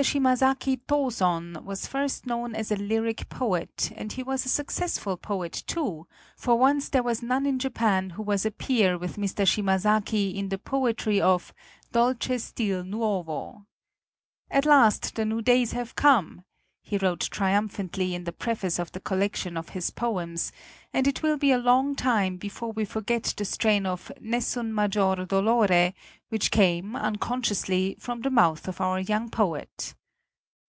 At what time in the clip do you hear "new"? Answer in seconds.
15.24-15.40